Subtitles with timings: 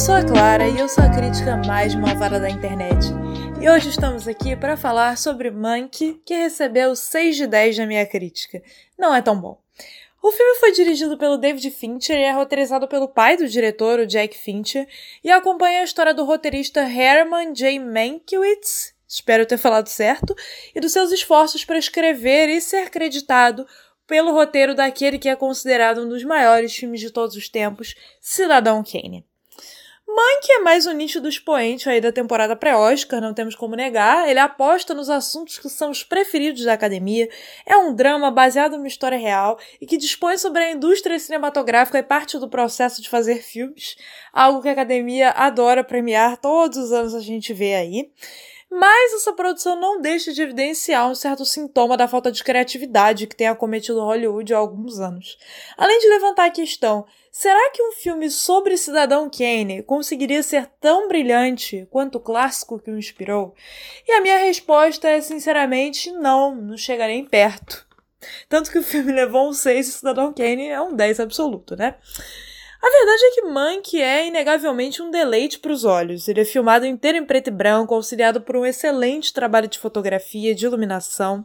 [0.00, 3.04] sou a Clara e eu sou a crítica mais malvada da internet.
[3.60, 8.06] E hoje estamos aqui para falar sobre Monkey, que recebeu 6 de 10 na minha
[8.06, 8.62] crítica.
[8.98, 9.60] Não é tão bom.
[10.22, 14.06] O filme foi dirigido pelo David Fincher e é roteirizado pelo pai do diretor, o
[14.06, 14.88] Jack Fincher,
[15.22, 17.78] e acompanha a história do roteirista Herman J.
[17.78, 20.34] Mankiewicz, espero ter falado certo,
[20.74, 23.66] e dos seus esforços para escrever e ser creditado
[24.06, 28.82] pelo roteiro daquele que é considerado um dos maiores filmes de todos os tempos, Cidadão
[28.82, 29.28] Kane.
[30.12, 34.28] Monkey é mais um nicho do expoente aí da temporada pré-Oscar, não temos como negar.
[34.28, 37.28] Ele aposta nos assuntos que são os preferidos da academia.
[37.64, 42.02] É um drama baseado numa história real e que dispõe sobre a indústria cinematográfica e
[42.02, 43.96] parte do processo de fazer filmes,
[44.32, 48.10] algo que a academia adora premiar, todos os anos a gente vê aí.
[48.70, 53.34] Mas essa produção não deixa de evidenciar um certo sintoma da falta de criatividade que
[53.34, 55.36] tem acometido Hollywood há alguns anos.
[55.76, 61.08] Além de levantar a questão: será que um filme sobre Cidadão Kane conseguiria ser tão
[61.08, 63.56] brilhante quanto o clássico que o inspirou?
[64.06, 67.84] E a minha resposta é sinceramente não, não chega nem perto.
[68.48, 71.96] Tanto que o filme levou um 6 e Cidadão Kane é um 10 absoluto, né?
[72.82, 76.26] A verdade é que Mank é inegavelmente um deleite para os olhos.
[76.28, 80.54] Ele é filmado inteiro em preto e branco, auxiliado por um excelente trabalho de fotografia,
[80.54, 81.44] de iluminação,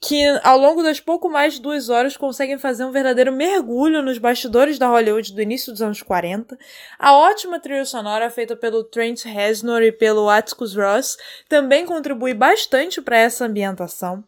[0.00, 4.16] que ao longo das pouco mais de duas horas conseguem fazer um verdadeiro mergulho nos
[4.16, 6.56] bastidores da Hollywood do início dos anos 40.
[6.98, 13.02] A ótima trilha sonora feita pelo Trent Reznor e pelo Atticus Ross também contribui bastante
[13.02, 14.24] para essa ambientação.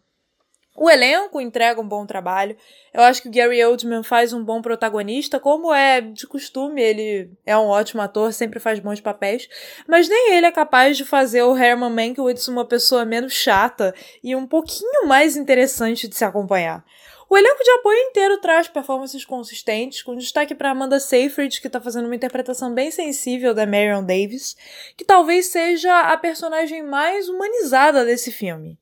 [0.76, 2.54] O elenco entrega um bom trabalho.
[2.92, 7.30] Eu acho que o Gary Oldman faz um bom protagonista, como é de costume, ele
[7.46, 9.48] é um ótimo ator, sempre faz bons papéis,
[9.88, 14.36] mas nem ele é capaz de fazer o Herman Mankiewicz uma pessoa menos chata e
[14.36, 16.84] um pouquinho mais interessante de se acompanhar.
[17.28, 21.80] O elenco de apoio inteiro traz performances consistentes, com destaque para Amanda Seyfried, que está
[21.80, 24.56] fazendo uma interpretação bem sensível da Marion Davis,
[24.96, 28.78] que talvez seja a personagem mais humanizada desse filme.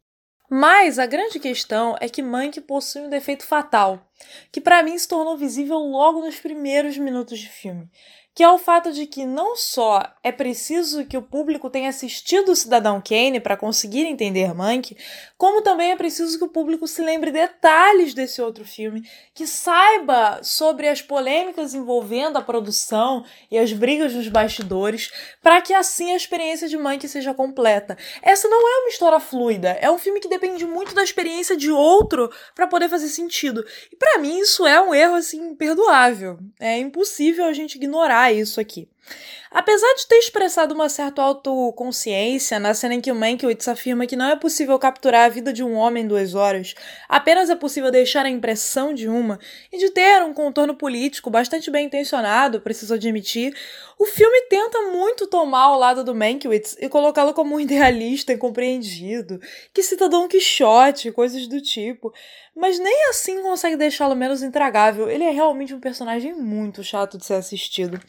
[0.57, 4.09] Mas a grande questão é que Mank possui um defeito fatal,
[4.53, 7.91] que para mim se tornou visível logo nos primeiros minutos de filme,
[8.35, 12.51] que é o fato de que não só é preciso que o público tenha assistido
[12.51, 14.97] o Cidadão Kane para conseguir entender Mank,
[15.39, 20.41] como também é preciso que o público se lembre detalhes desse outro filme, que saiba
[20.43, 26.17] sobre as polêmicas envolvendo a produção e as brigas nos bastidores, para que assim a
[26.17, 27.97] experiência de Mank seja completa.
[28.21, 31.71] Essa não é uma história fluida, é um filme que depende muito da experiência de
[31.71, 33.65] outro para poder fazer sentido.
[33.93, 36.39] E para mim isso é um erro assim imperdoável.
[36.59, 38.89] É impossível a gente ignorar isso aqui.
[39.55, 44.17] Apesar de ter expressado uma certa autoconsciência na cena em que o Mankiewicz afirma que
[44.17, 46.75] não é possível capturar a vida de um homem em duas horas,
[47.09, 49.39] apenas é possível deixar a impressão de uma,
[49.73, 53.55] e de ter um contorno político bastante bem intencionado, preciso admitir,
[53.97, 59.41] o filme tenta muito tomar o lado do Mankiewicz e colocá-lo como um idealista incompreendido,
[59.73, 62.13] que cita Don Quixote, coisas do tipo,
[62.57, 65.09] mas nem assim consegue deixá-lo menos intragável.
[65.09, 68.01] Ele é realmente um personagem muito chato de ser assistido.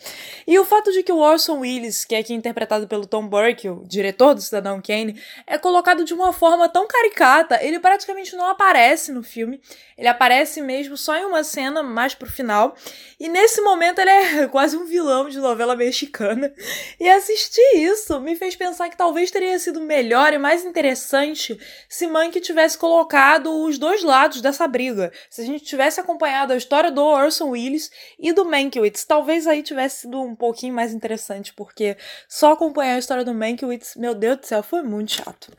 [0.45, 3.69] E o fato de que o Orson Welles, que é aqui interpretado pelo Tom Burke,
[3.69, 8.47] o diretor do Cidadão Kane, é colocado de uma forma tão caricata, ele praticamente não
[8.47, 9.61] aparece no filme.
[9.97, 12.75] Ele aparece mesmo só em uma cena mais pro final.
[13.17, 16.53] E nesse momento ele é quase um vilão de novela mexicana.
[16.99, 21.57] E assistir isso me fez pensar que talvez teria sido melhor e mais interessante
[21.87, 25.11] se Mank tivesse colocado os dois lados dessa briga.
[25.29, 29.63] Se a gente tivesse acompanhado a história do Orson Welles e do Mankiewicz, talvez aí
[29.63, 31.97] tivesse sido um pouquinho mais interessante, porque
[32.29, 35.51] só acompanhar a história do Mankiewicz, meu Deus do céu, foi muito chato.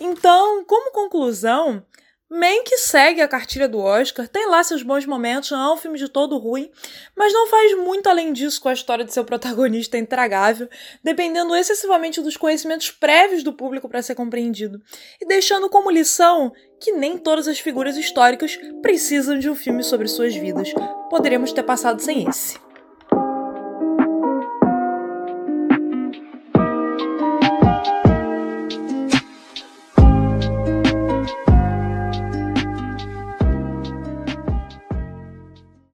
[0.00, 1.84] Então, como conclusão,
[2.30, 5.98] Mank segue a cartilha do Oscar, tem lá seus bons momentos, não é um filme
[5.98, 6.70] de todo ruim,
[7.14, 10.68] mas não faz muito além disso com a história de seu protagonista intragável,
[11.02, 14.80] dependendo excessivamente dos conhecimentos prévios do público para ser compreendido,
[15.20, 16.50] e deixando como lição
[16.80, 20.72] que nem todas as figuras históricas precisam de um filme sobre suas vidas.
[21.08, 22.58] Poderíamos ter passado sem esse.